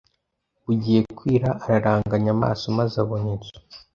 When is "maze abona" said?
2.77-3.27